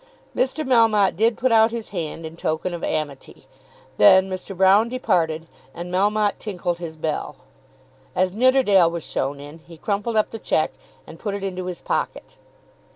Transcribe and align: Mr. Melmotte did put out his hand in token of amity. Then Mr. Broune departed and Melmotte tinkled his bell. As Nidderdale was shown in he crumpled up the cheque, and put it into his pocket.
Mr. 0.35 0.65
Melmotte 0.67 1.15
did 1.15 1.37
put 1.37 1.51
out 1.51 1.69
his 1.69 1.89
hand 1.89 2.25
in 2.25 2.35
token 2.35 2.73
of 2.73 2.83
amity. 2.83 3.45
Then 3.97 4.31
Mr. 4.31 4.57
Broune 4.57 4.89
departed 4.89 5.45
and 5.75 5.93
Melmotte 5.93 6.39
tinkled 6.39 6.79
his 6.79 6.95
bell. 6.95 7.35
As 8.15 8.33
Nidderdale 8.33 8.89
was 8.89 9.03
shown 9.03 9.39
in 9.39 9.59
he 9.59 9.77
crumpled 9.77 10.15
up 10.15 10.31
the 10.31 10.39
cheque, 10.39 10.73
and 11.05 11.19
put 11.19 11.35
it 11.35 11.43
into 11.43 11.67
his 11.67 11.81
pocket. 11.81 12.37